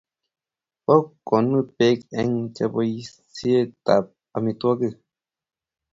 Bo 0.85 0.95
komonut 1.27 1.67
Bek 1.77 1.99
eng 2.19 2.35
chobisietab 2.55 4.05
amitwogik 4.35 4.97